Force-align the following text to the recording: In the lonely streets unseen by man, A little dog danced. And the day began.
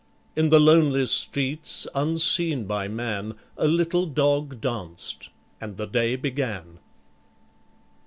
In 0.35 0.49
the 0.49 0.59
lonely 0.59 1.05
streets 1.05 1.85
unseen 1.93 2.65
by 2.65 2.87
man, 2.87 3.35
A 3.55 3.67
little 3.67 4.07
dog 4.07 4.59
danced. 4.59 5.29
And 5.61 5.77
the 5.77 5.85
day 5.85 6.15
began. 6.15 6.79